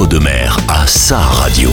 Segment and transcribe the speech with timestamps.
[0.00, 1.68] Entre-deux-Mers à sa radio.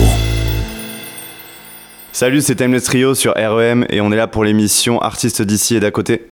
[2.12, 5.80] Salut, c'est Timeless Trio sur REM et on est là pour l'émission Artistes d'ici et
[5.80, 6.28] d'à côté.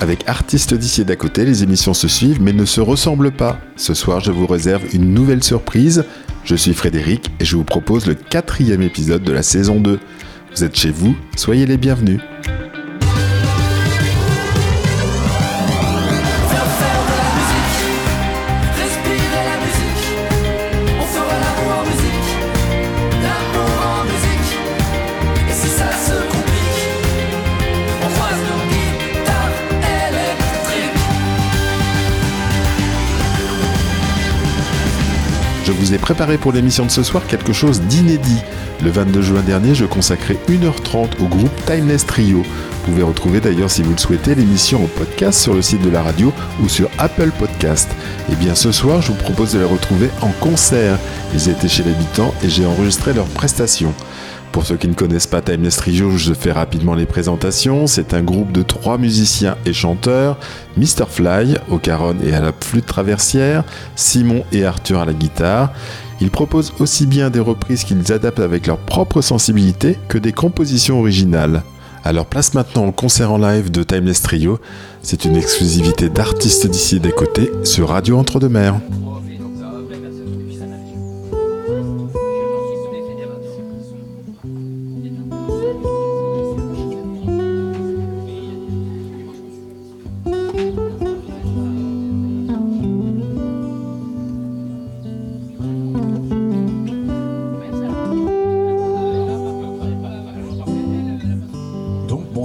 [0.00, 3.58] Avec Artistes d'ici et d'à côté, les émissions se suivent mais ne se ressemblent pas.
[3.76, 6.06] Ce soir, je vous réserve une nouvelle surprise.
[6.42, 10.00] Je suis Frédéric et je vous propose le quatrième épisode de la saison 2.
[10.56, 12.20] Vous êtes chez vous, soyez les bienvenus.
[35.84, 38.40] Vous ai préparé pour l'émission de ce soir quelque chose d'inédit.
[38.82, 42.38] Le 22 juin dernier, je consacrais 1h30 au groupe Timeless Trio.
[42.38, 45.90] Vous pouvez retrouver d'ailleurs, si vous le souhaitez, l'émission en podcast sur le site de
[45.90, 47.90] la radio ou sur Apple Podcast.
[48.32, 50.98] Et bien ce soir, je vous propose de les retrouver en concert.
[51.34, 53.92] Ils étaient chez l'habitant et j'ai enregistré leurs prestations.
[54.54, 57.88] Pour ceux qui ne connaissent pas Timeless Trio, je fais rapidement les présentations.
[57.88, 60.38] C'est un groupe de trois musiciens et chanteurs,
[60.76, 61.06] Mr.
[61.10, 63.64] Fly au caron et à la flûte traversière,
[63.96, 65.72] Simon et Arthur à la guitare.
[66.20, 71.00] Ils proposent aussi bien des reprises qu'ils adaptent avec leur propre sensibilité que des compositions
[71.00, 71.64] originales.
[72.04, 74.60] Alors place maintenant au concert en live de Timeless Trio.
[75.02, 78.78] C'est une exclusivité d'artistes d'ici et des côtés sur Radio Entre-deux-Mers.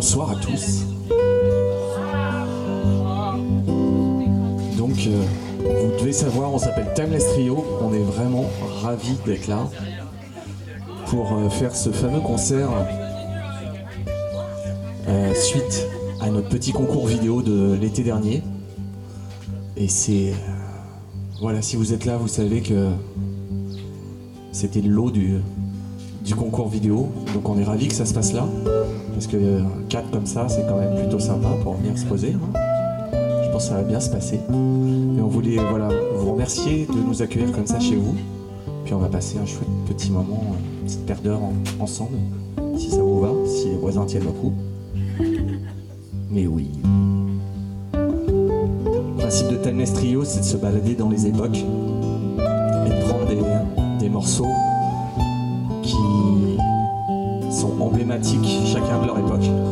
[0.01, 0.85] Bonsoir à tous.
[4.77, 5.23] Donc euh,
[5.59, 7.65] vous devez savoir, on s'appelle Timeless Trio.
[7.81, 8.45] On est vraiment
[8.81, 9.67] ravis d'être là
[11.07, 12.69] pour euh, faire ce fameux concert
[15.09, 15.85] euh, suite
[16.21, 18.41] à notre petit concours vidéo de l'été dernier.
[19.75, 20.31] Et c'est...
[21.41, 22.87] voilà, si vous êtes là, vous savez que
[24.53, 25.39] c'était le lot du,
[26.23, 27.09] du concours vidéo.
[27.33, 28.47] Donc on est ravis que ça se passe là.
[29.19, 32.05] Parce que euh, un cadre comme ça, c'est quand même plutôt sympa pour venir se
[32.05, 32.35] poser.
[32.35, 32.59] hein.
[33.43, 34.35] Je pense que ça va bien se passer.
[34.37, 38.15] Et on voulait voilà, vous remercier de nous accueillir comme ça chez vous.
[38.85, 40.39] Puis on va passer un chouette petit moment,
[40.79, 42.15] une petite paire d'heures en- ensemble,
[42.77, 44.53] si ça vous va, si les voisins tiennent le coup.
[46.31, 46.69] Mais oui.
[47.93, 53.27] Le principe de Timeless Trio, c'est de se balader dans les époques et de prendre
[53.27, 53.37] des,
[53.99, 54.45] des morceaux
[55.83, 55.97] qui
[57.51, 58.58] sont emblématiques
[58.97, 59.68] de leur époque.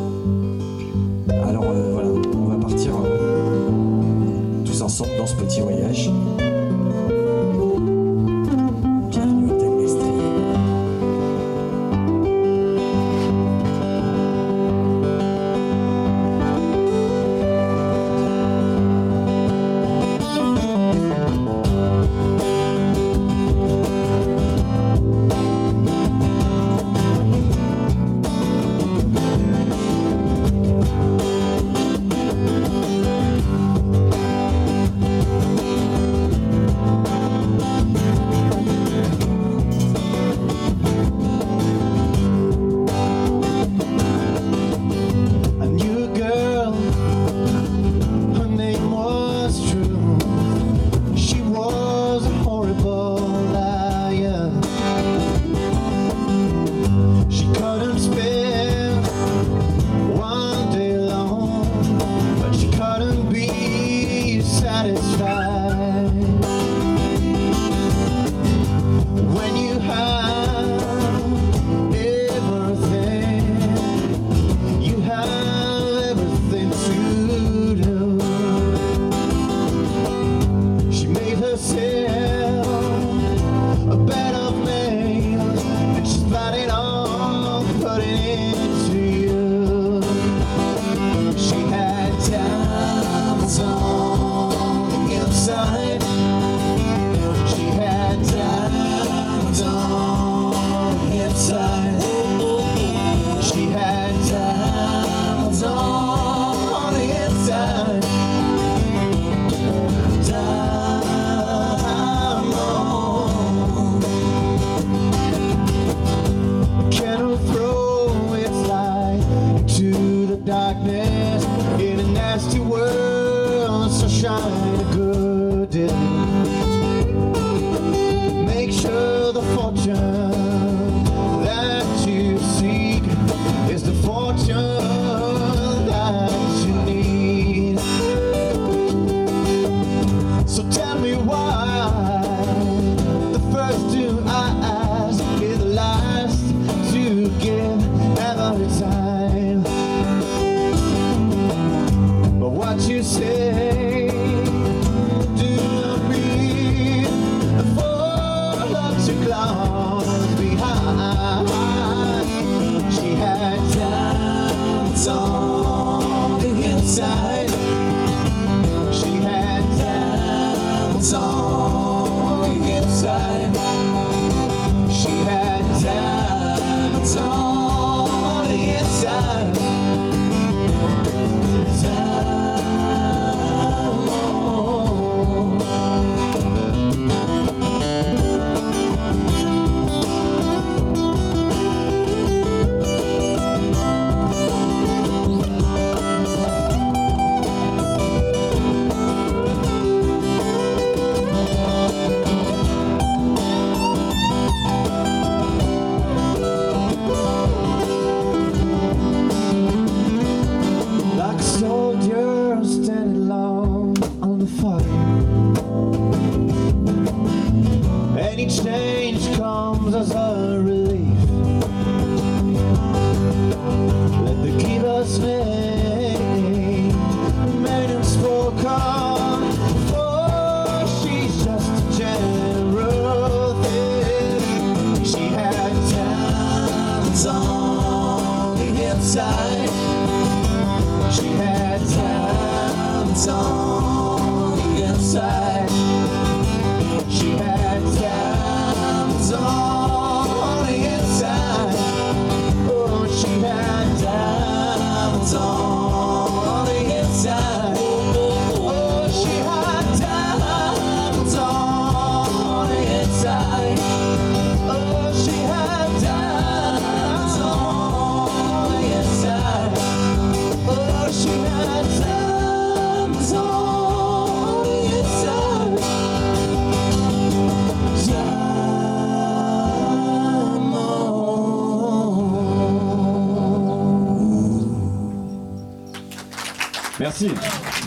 [287.08, 287.32] Merci.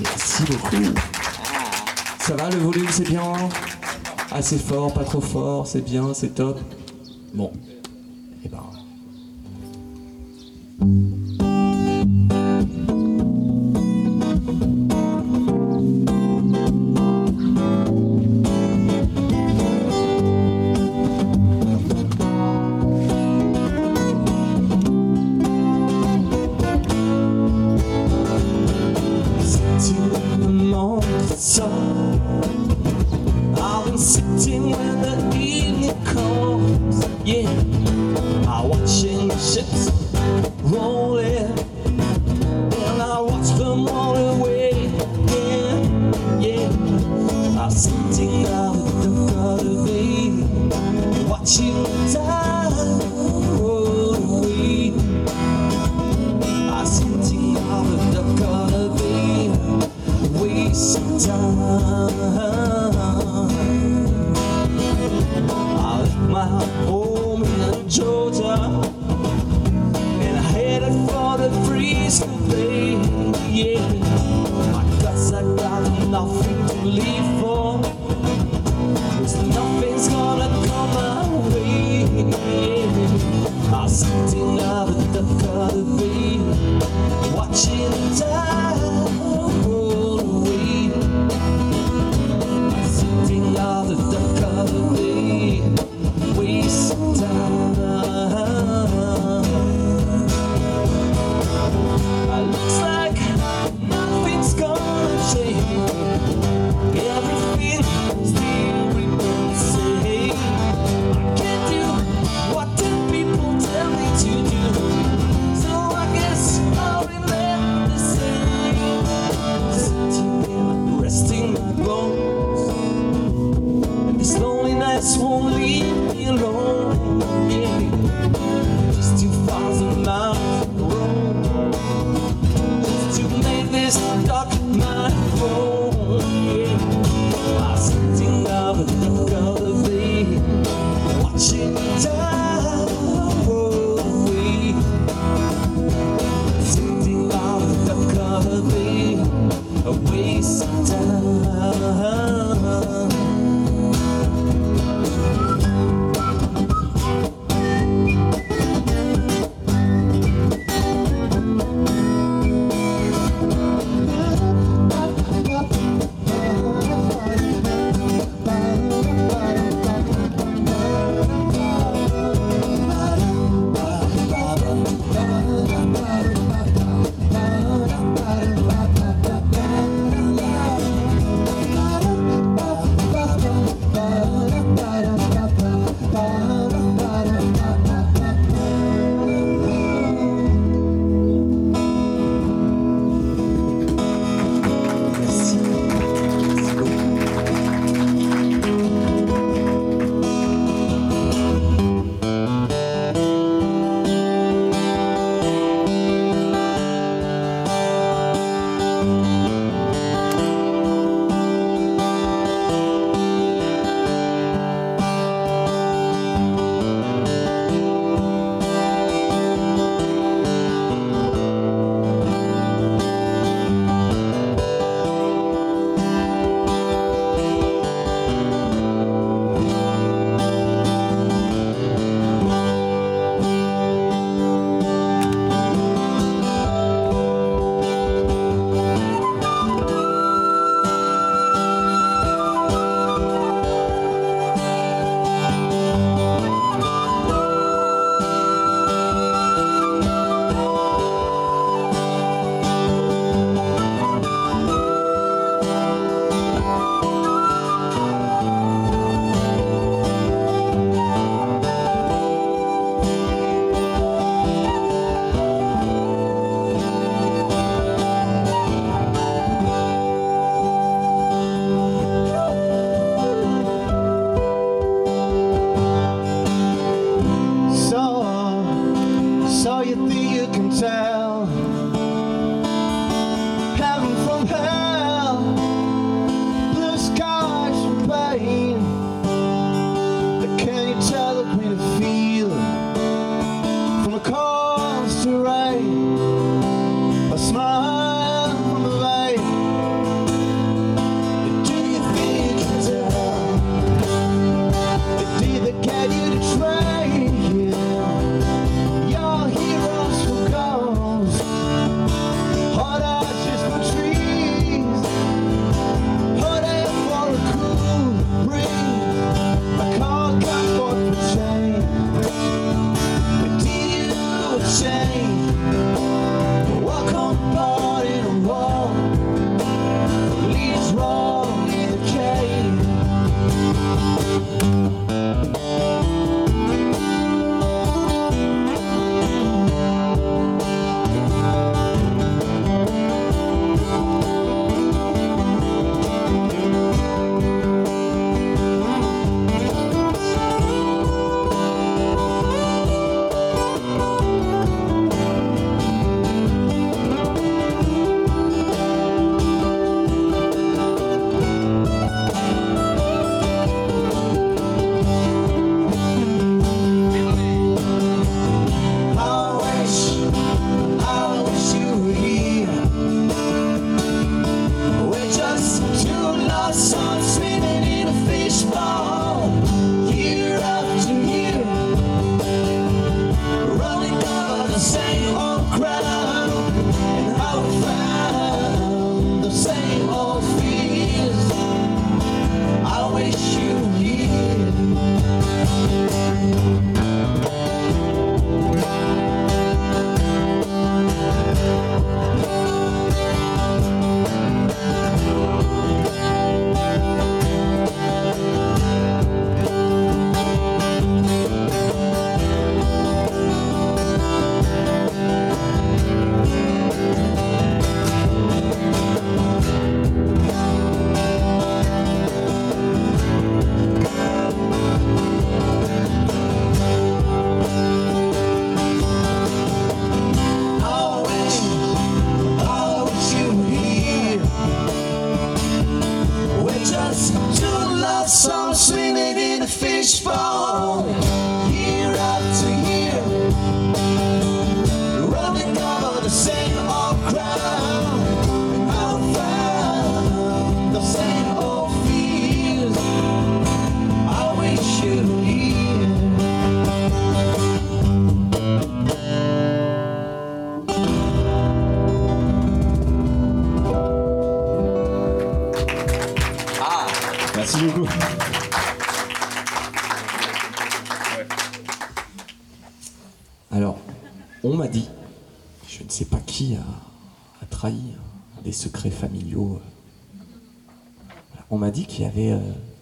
[0.02, 0.94] Merci beaucoup.
[2.20, 3.34] Ça va, le volume, c'est bien?
[4.30, 6.58] Assez fort, pas trop fort, c'est bien, c'est top?
[7.34, 7.52] Bon.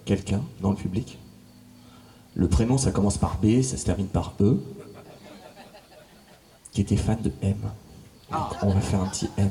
[0.08, 1.18] quelqu'un dans le public.
[2.34, 4.58] Le prénom, ça commence par B, ça se termine par E,
[6.72, 7.56] qui était fan de M.
[8.62, 9.50] On va faire un petit M.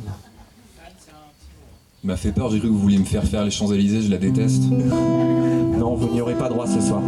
[2.04, 4.18] M'a fait peur, j'ai cru que vous vouliez me faire faire les Champs-Élysées, je la
[4.18, 4.64] déteste.
[4.64, 7.02] Non, vous n'y aurez pas droit ce soir.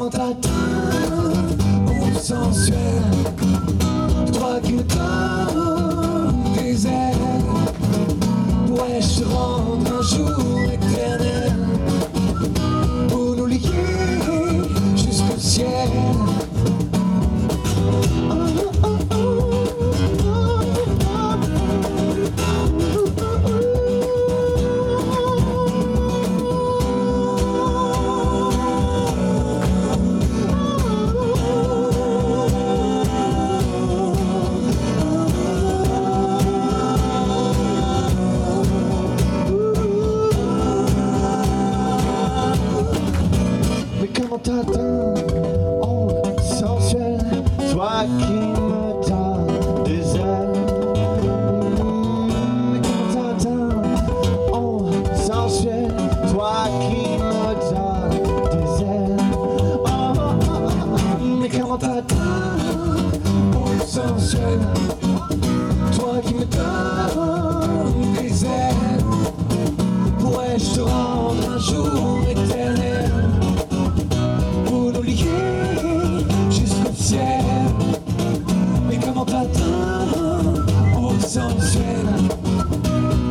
[0.00, 1.52] Comment t'attendre,
[2.22, 2.99] sensuel
[64.10, 64.18] Toi
[66.24, 69.04] qui me donnes des ailes
[70.18, 73.12] Pourrais-je te rendre un jour éternel?
[74.66, 75.04] Pour nous
[76.50, 77.44] jusqu'au ciel.
[78.88, 80.64] Mais comment t'atteindre
[81.00, 82.08] au sensuel?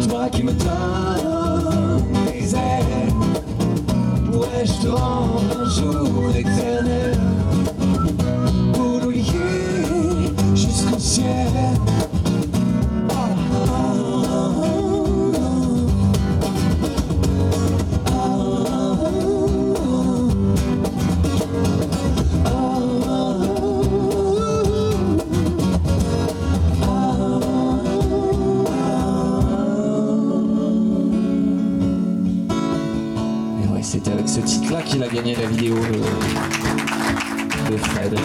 [0.07, 3.11] Toi qui me donnes tes ailes
[4.31, 6.88] Pourrais-je te rendre un jour éternel?
[34.71, 35.99] là qu'il a gagné la vidéo de,
[37.71, 38.19] de Fred.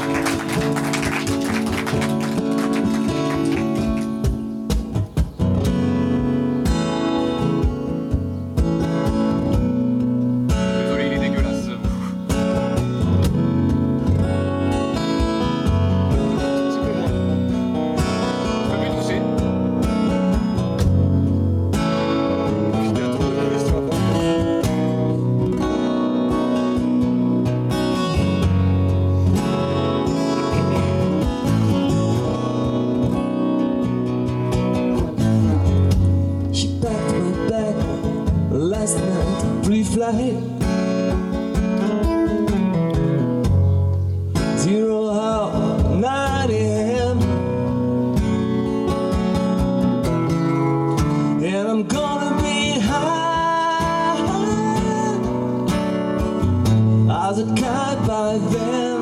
[57.34, 59.00] stars had by then.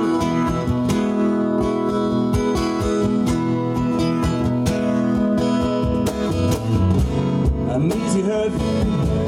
[7.71, 8.23] I miss you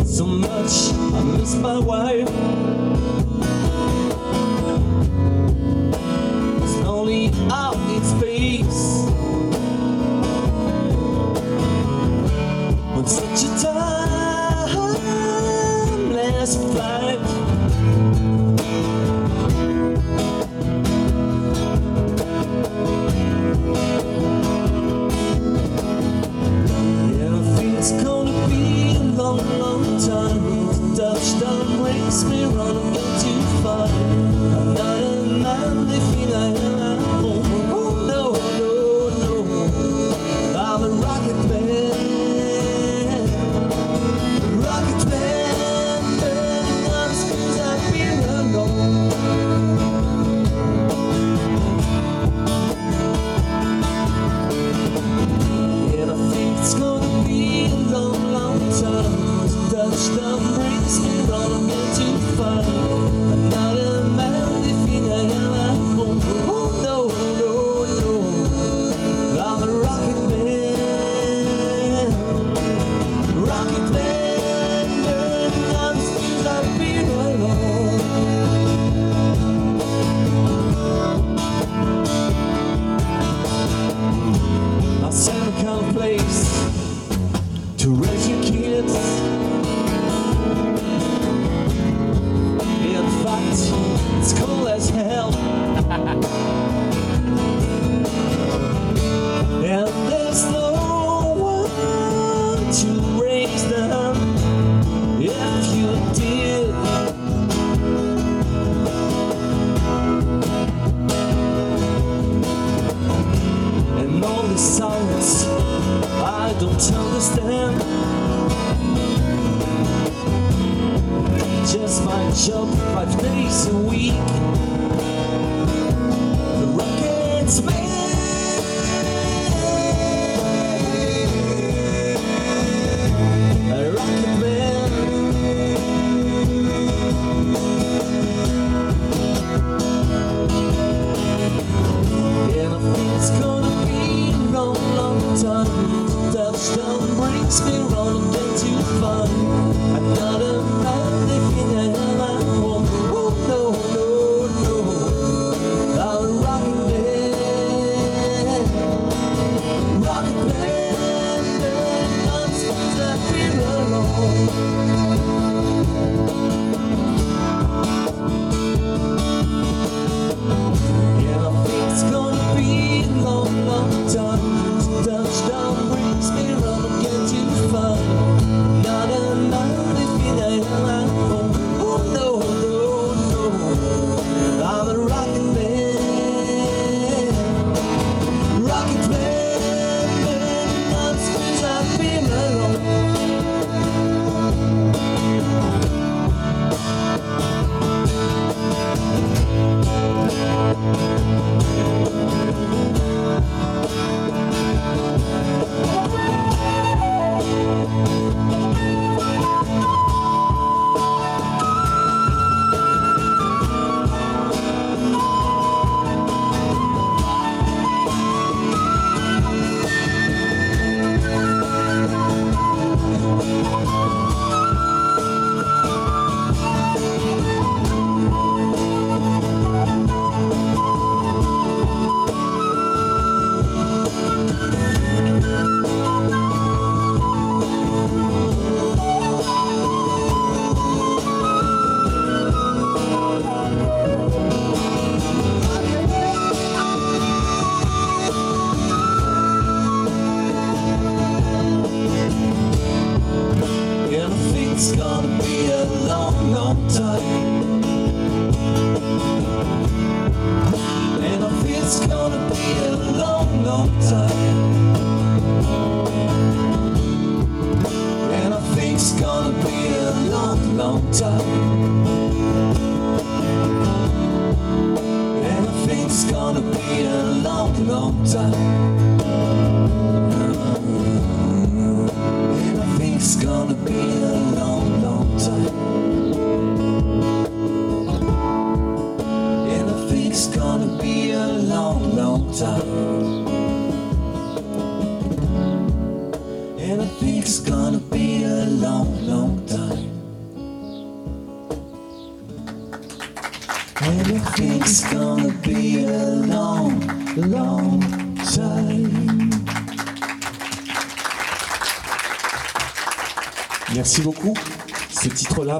[0.05, 0.93] so much.
[1.15, 2.74] I miss my wife.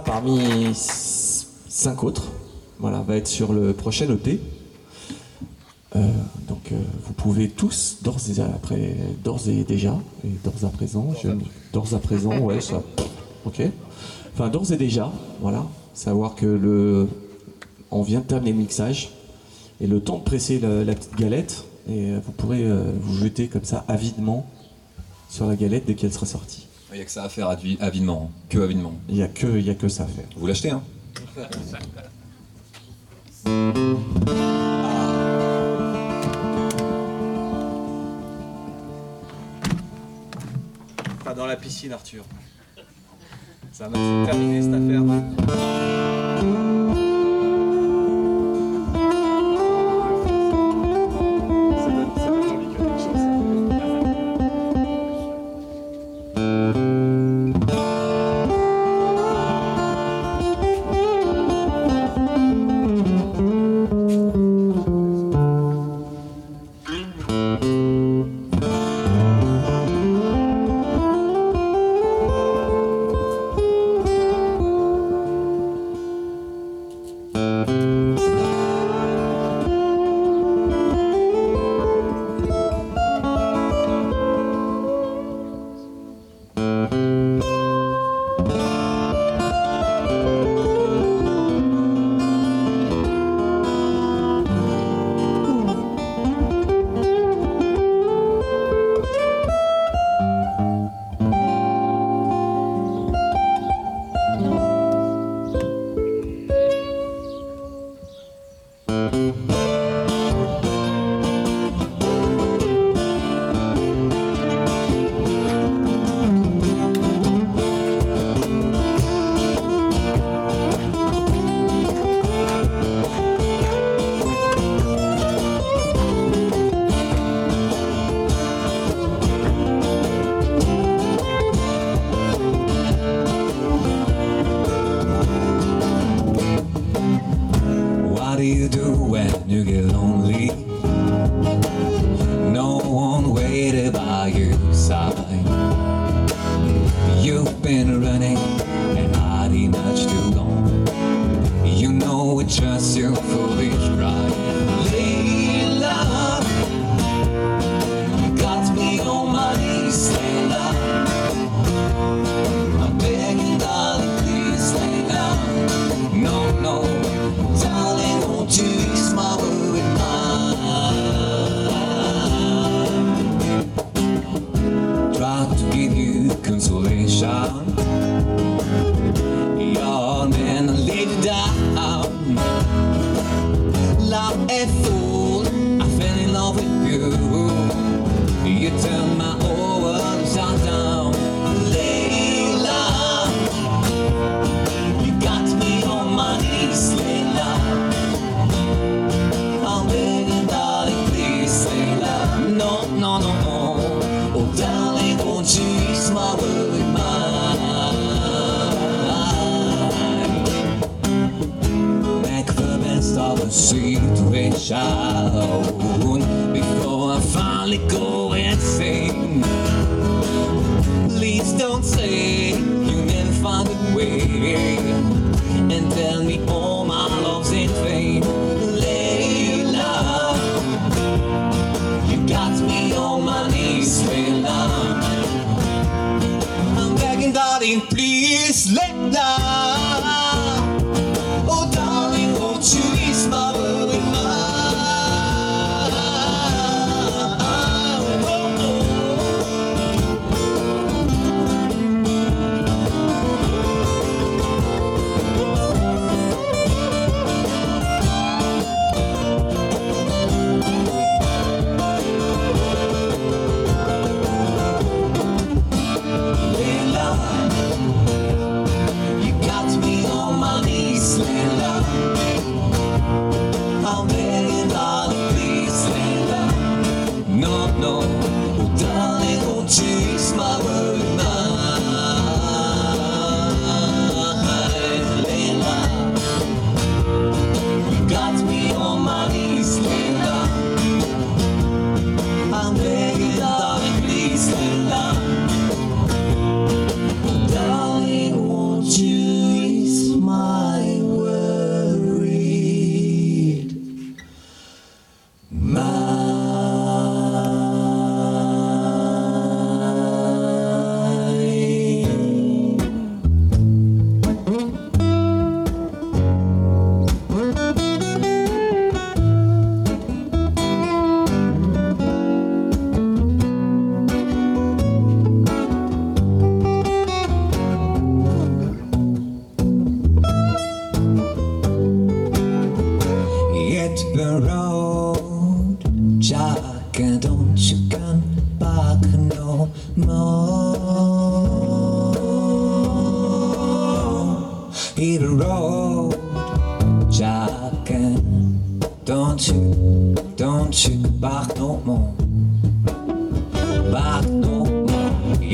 [0.05, 2.31] Parmi cinq autres,
[2.79, 4.41] voilà, va être sur le prochain EP.
[5.97, 6.01] Euh,
[6.49, 11.15] donc, euh, vous pouvez tous, d'ores et, après, d'ores et déjà, et d'ores à présent,
[11.73, 12.83] d'ores à présent, ouais, ça,
[13.45, 13.63] ok.
[14.35, 15.65] Enfin, d'ores et déjà, voilà,
[15.95, 17.09] savoir que le,
[17.91, 19.11] on vient de terminer le mixage
[19.81, 23.47] et le temps de presser la, la petite galette, et vous pourrez euh, vous jeter
[23.47, 24.47] comme ça avidement
[25.29, 26.67] sur la galette dès qu'elle sera sortie.
[26.95, 28.41] Il n'y a que ça à faire avi- avidement, hein.
[28.49, 28.95] que avidement.
[29.09, 30.27] Il n'y a, que- il y a que ça à faire.
[30.37, 30.83] Vous l'achetez, hein
[41.25, 42.25] Pas dans la piscine, Arthur.
[43.73, 46.24] Ça va se terminer cette affaire.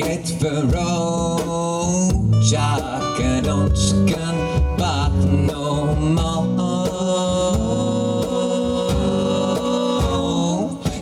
[0.00, 4.34] geht verrot, jacket ons kan
[4.76, 6.20] but no more.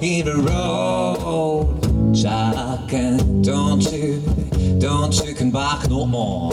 [0.00, 1.66] In the road,
[2.12, 4.22] jacket, don't you,
[4.78, 6.52] don't you can back no more.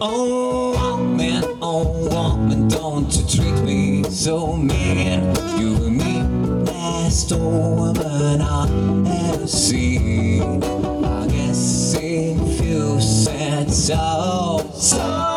[0.00, 5.34] Oh woman, oh woman, don't you treat me so mean.
[5.58, 5.85] You
[7.16, 10.62] last woman I ever seen.
[10.62, 13.00] I guess if you
[13.72, 15.35] so, so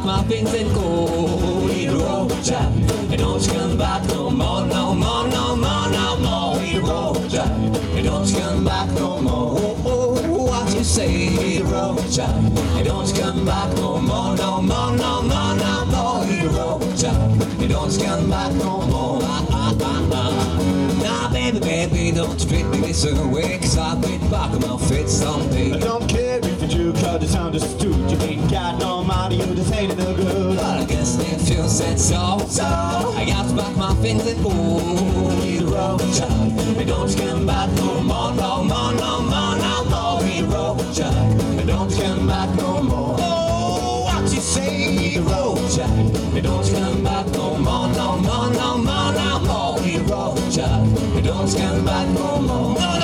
[0.00, 1.68] Pack my things and go.
[1.68, 6.16] The road, Jack, and don't you come back no more, no more, no more, no
[6.16, 6.56] more.
[6.56, 9.58] The road, Jack, and don't you come back no more.
[9.58, 11.58] Oh, oh, what you say?
[11.58, 15.84] The road, Jack, and don't you come back no more, no more, no more, no
[15.84, 16.24] more.
[16.24, 17.20] The road, Jack,
[17.60, 19.18] and don't you come back no more.
[19.22, 21.00] Ah, ah, ah, ah.
[21.02, 25.10] Nah, baby, baby, don't treat me this way, cause I'll get back on my feet
[25.10, 25.74] someday.
[25.74, 26.19] I don't care
[26.72, 28.10] you cause it's understood.
[28.10, 30.56] You ain't got no money, you just ain't no good.
[30.56, 34.42] But I guess if you said so, so I got to pack my things and
[34.42, 34.50] go.
[35.40, 39.84] Hit the road, child, and don't come back no more, no more, no more, no
[39.84, 40.22] more.
[40.22, 43.16] Hit the road, child, and don't come back no more.
[43.18, 44.92] Oh, what you say?
[44.96, 49.38] Hit the road, child, and don't come back no more, no more, no more, no
[49.40, 49.80] more.
[49.80, 52.74] Hit the road, child, and don't come back no more.
[52.78, 52.99] No,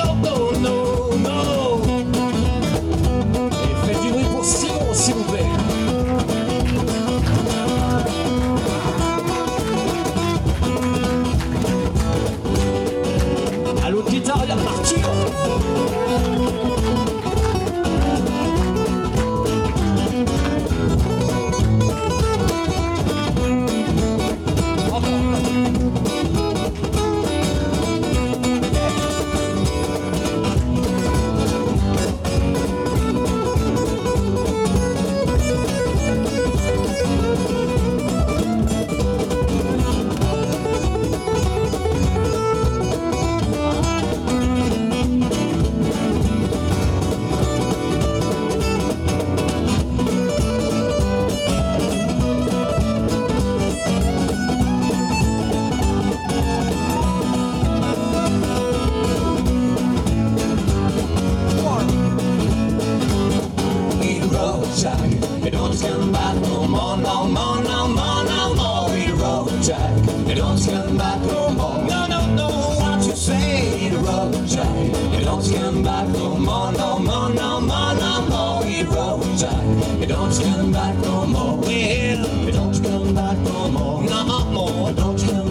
[75.39, 78.63] don't come back no more, no more, no more, no more.
[78.63, 80.07] Hit the road, Jack.
[80.07, 81.63] Don't come back no more.
[81.69, 84.03] And don't come back no more.
[84.03, 84.93] No more.
[84.93, 85.46] Don't come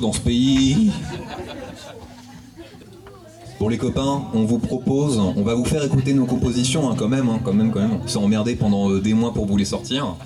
[0.00, 0.90] Dans ce pays.
[3.58, 7.08] Bon les copains, on vous propose, on va vous faire écouter nos compositions hein, quand
[7.08, 7.98] même, hein, quand même, quand même.
[8.02, 10.16] On s'est emmerdé pendant euh, des mois pour vous les sortir.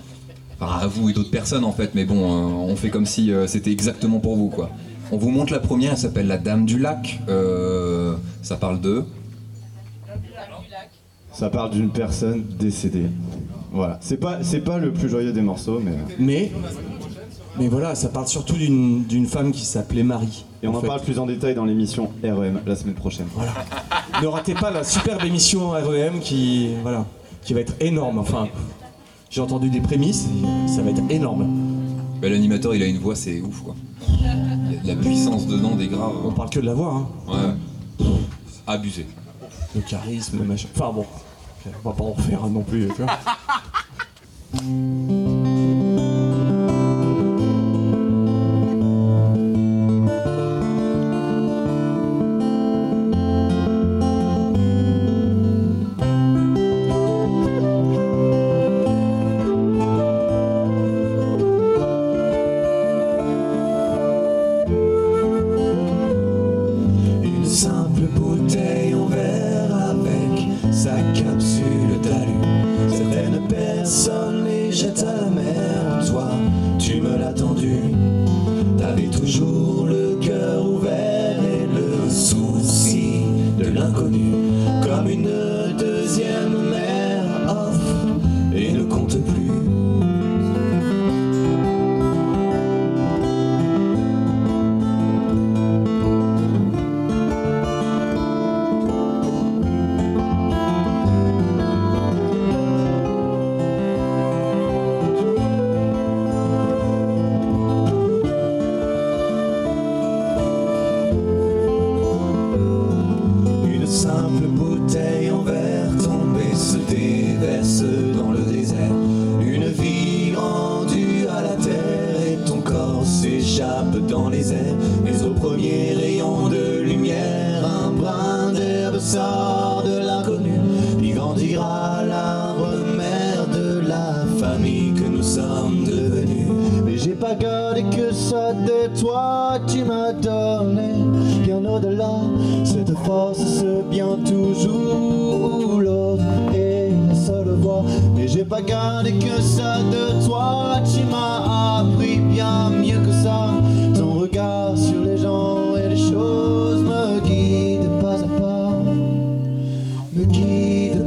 [0.61, 3.33] Enfin à vous et d'autres personnes en fait, mais bon, euh, on fait comme si
[3.33, 4.71] euh, c'était exactement pour vous quoi.
[5.11, 7.21] On vous montre la première, elle s'appelle La Dame du Lac.
[7.29, 9.05] Euh, ça parle de.
[11.33, 13.07] Ça parle d'une personne décédée.
[13.73, 13.99] Voilà.
[14.01, 15.97] C'est pas, c'est pas le plus joyeux des morceaux, mais.
[16.19, 16.53] Mais,
[17.59, 20.45] mais voilà, ça parle surtout d'une d'une femme qui s'appelait Marie.
[20.63, 20.87] Et on en fait.
[20.87, 23.27] parle plus en détail dans l'émission REM la semaine prochaine.
[23.35, 23.53] Voilà.
[24.23, 27.07] ne ratez pas la superbe émission REM qui, voilà,
[27.43, 28.19] qui va être énorme.
[28.19, 28.49] Enfin,
[29.31, 30.27] j'ai entendu des prémices,
[30.67, 31.47] ça va être énorme.
[32.21, 33.75] Bah, L'animateur il a une voix, c'est ouf quoi.
[34.09, 36.15] Il y a de la puissance dedans, des graves.
[36.25, 37.07] On parle que de la voix, hein.
[37.29, 38.07] Ouais.
[38.67, 39.07] Abusé.
[39.75, 40.69] Le charisme, le machin.
[40.75, 41.05] Enfin bon,
[41.85, 43.19] on va pas en refaire un non plus, tu vois.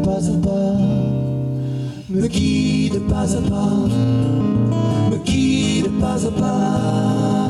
[0.07, 0.77] pas à pas,
[2.09, 3.89] me guide pas à pas
[5.11, 7.46] me guide pas à pas.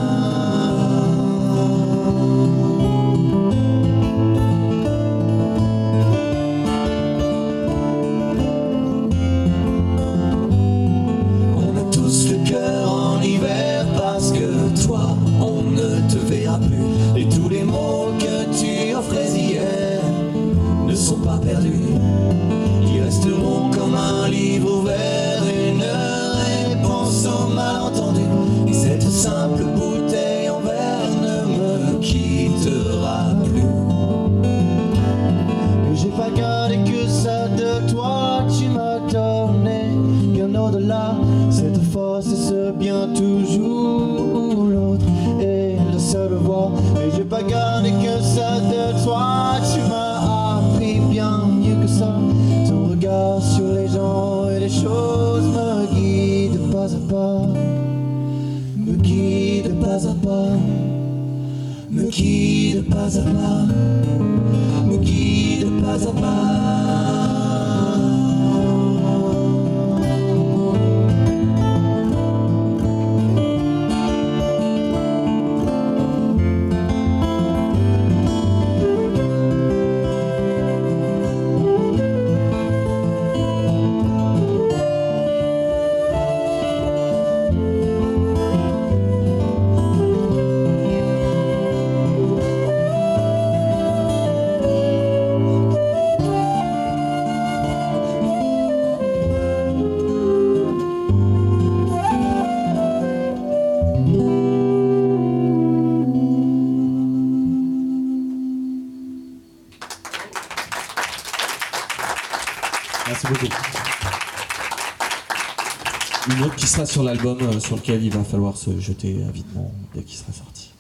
[116.30, 119.72] Une autre qui sera sur l'album euh, sur lequel il va falloir se jeter avidement
[119.96, 120.72] dès qu'il sera sorti.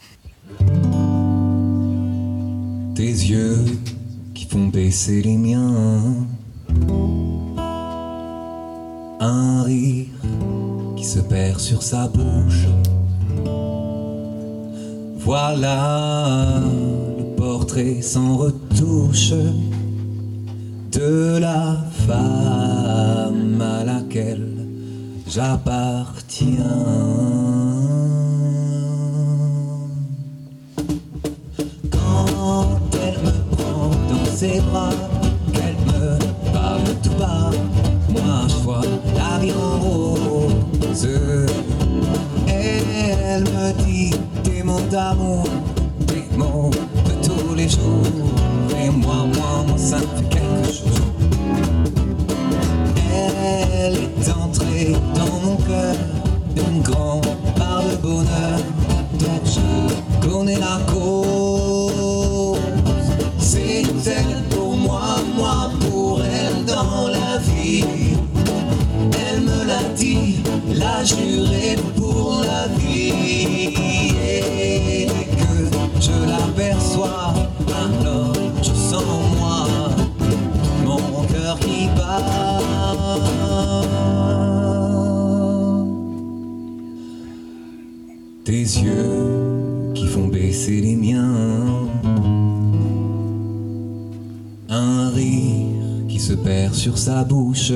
[2.94, 3.66] Tes yeux
[4.36, 6.28] qui font baisser les miens.
[9.20, 10.06] Un rire
[10.96, 12.68] qui se perd sur sa bouche.
[15.18, 16.62] Voilà
[17.18, 19.34] le portrait sans retouche
[20.92, 24.66] de la femme à laquelle
[25.28, 26.55] j'appartiens.
[31.91, 34.89] Quand elle me prend dans ses bras,
[35.53, 36.18] qu'elle me
[36.53, 37.51] parle tout bas,
[38.10, 38.82] moi je vois
[39.16, 41.08] la vie en rose.
[42.47, 44.12] Elle me dit
[44.45, 45.43] des mots d'amour,
[46.08, 48.27] des mots de tous les jours.
[55.68, 55.95] Cœur
[56.55, 58.59] une grande part de bonheur
[59.13, 62.59] dont je connais la cause.
[63.38, 67.84] C'est elle pour moi, moi pour elle dans la vie.
[69.26, 70.38] Elle me l'a dit,
[70.74, 71.76] l'a juré
[96.96, 97.74] sa bouche.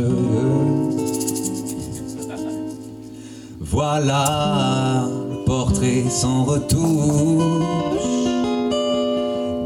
[3.59, 5.07] Voilà
[5.45, 7.41] portrait sans retouche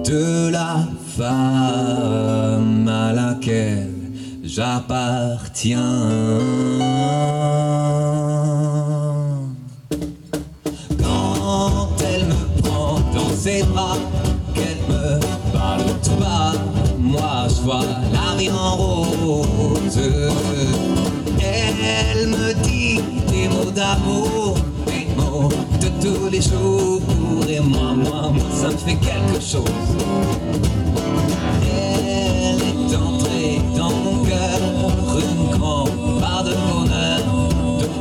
[0.05, 0.87] de la
[1.17, 3.93] femme à laquelle
[4.43, 5.79] j'appartiens.
[11.03, 13.97] Quand elle me prend dans ses bras,
[14.53, 15.19] qu'elle me
[15.51, 16.53] parle tout bas,
[16.99, 19.14] moi je vois la vie en rose.
[21.41, 22.99] Elle me dit
[23.31, 24.55] des mots d'amour,
[24.87, 25.49] des mots
[25.81, 27.01] de tous les jours,
[27.49, 29.63] et moi, moi, moi, ça me fait quelque chose.
[31.61, 34.59] Elle est entrée dans mon cœur,
[35.19, 37.45] une grande part de bonheur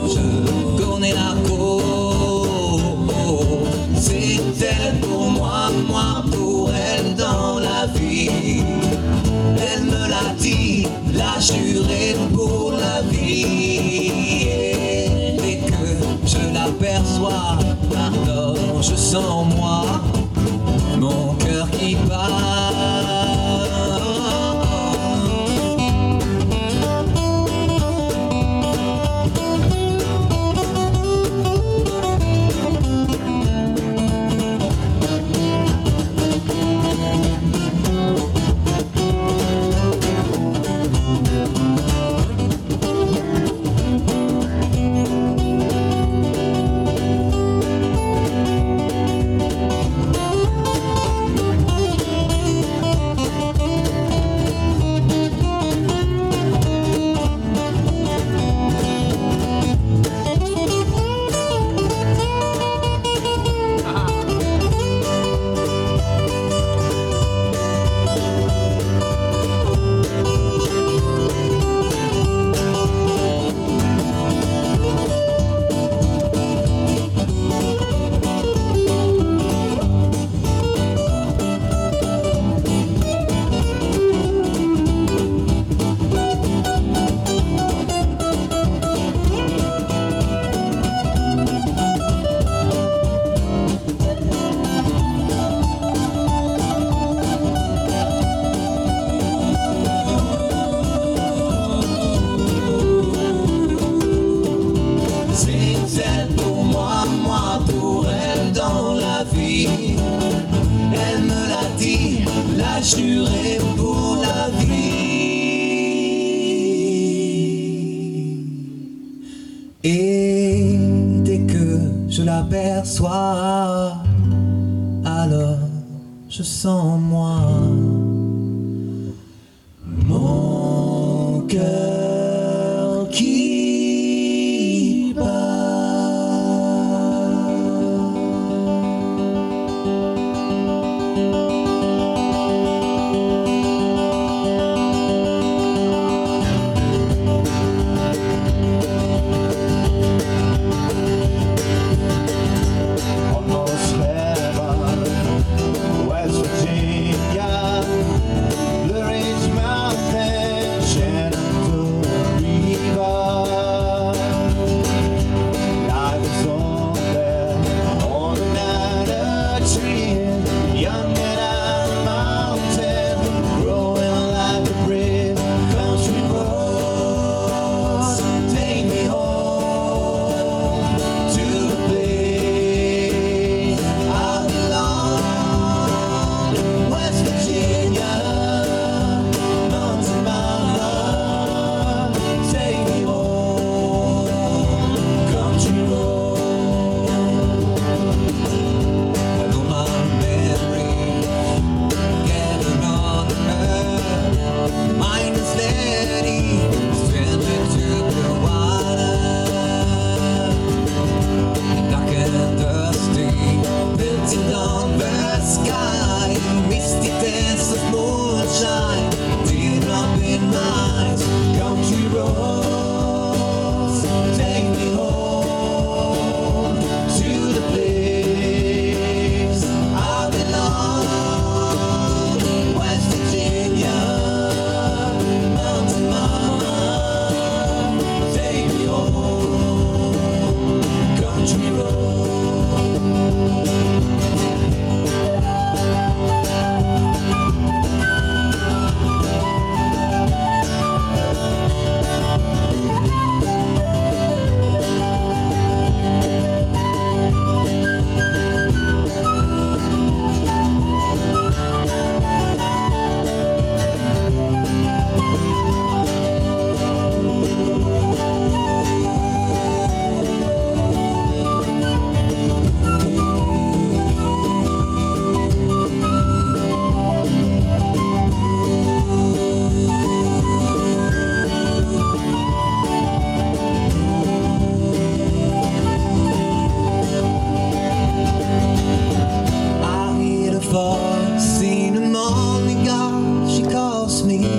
[0.07, 1.83] je connais la cause.
[3.97, 4.41] C'est
[11.45, 14.49] l'a juré pour la vie.
[15.47, 17.59] Et que je l'aperçois,
[17.97, 19.85] alors je sens en moi
[20.99, 22.64] mon cœur qui bat.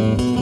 [0.05, 0.34] Mm-hmm.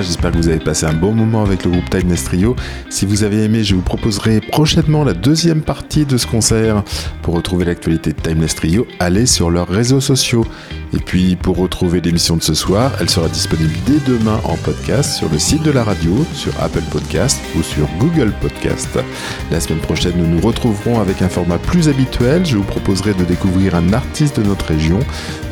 [0.00, 2.56] J'espère que vous avez passé un bon moment avec le groupe Timeless Trio.
[2.88, 6.82] Si vous avez aimé, je vous proposerai prochainement la deuxième partie de ce concert.
[7.20, 10.46] Pour retrouver l'actualité de Timeless Trio, allez sur leurs réseaux sociaux.
[10.94, 15.14] Et puis, pour retrouver l'émission de ce soir, elle sera disponible dès demain en podcast
[15.14, 18.98] sur le site de la radio, sur Apple Podcast ou sur Google Podcast.
[19.50, 22.46] La semaine prochaine, nous nous retrouverons avec un format plus habituel.
[22.46, 25.00] Je vous proposerai de découvrir un artiste de notre région.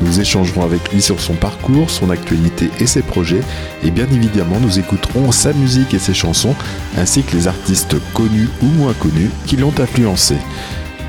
[0.01, 3.41] Nous échangerons avec lui sur son parcours, son actualité et ses projets.
[3.83, 4.30] Et bien évidemment,
[4.61, 6.55] nous écouterons sa musique et ses chansons,
[6.97, 10.35] ainsi que les artistes connus ou moins connus qui l'ont influencé.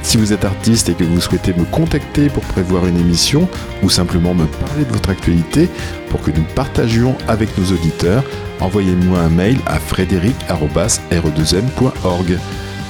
[0.03, 3.49] Si vous êtes artiste et que vous souhaitez me contacter pour prévoir une émission
[3.83, 5.69] ou simplement me parler de votre actualité
[6.11, 8.25] pour que nous partagions avec nos auditeurs,
[8.61, 12.39] envoyez-moi un mail à frédéric.re2m.org.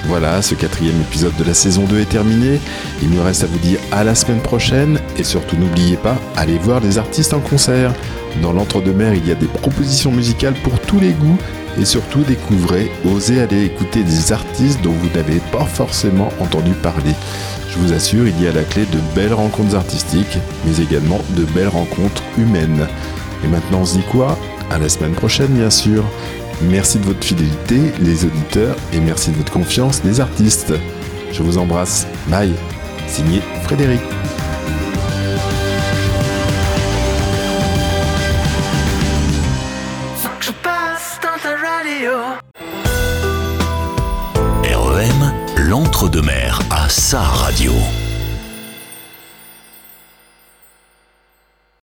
[0.07, 2.61] Voilà, ce quatrième épisode de la saison 2 est terminé.
[3.03, 6.59] Il me reste à vous dire à la semaine prochaine et surtout n'oubliez pas, allez
[6.59, 7.95] voir des artistes en concert.
[8.43, 11.39] Dans l'entre-deux-mer, il y a des propositions musicales pour tous les goûts
[11.81, 17.15] et surtout découvrez, osez aller écouter des artistes dont vous n'avez pas forcément entendu parler.
[17.71, 21.21] Je vous assure, il y a à la clé de belles rencontres artistiques, mais également
[21.31, 22.87] de belles rencontres humaines.
[23.45, 24.39] Et maintenant, on se dit quoi?
[24.71, 26.05] À la semaine prochaine, bien sûr.
[26.63, 30.73] Merci de votre fidélité, les auditeurs, et merci de votre confiance, les artistes.
[31.33, 32.07] Je vous embrasse.
[32.29, 32.53] Bye.
[33.07, 34.01] Signé Frédéric.
[44.65, 47.73] REM, l'entre-deux-mer à sa radio.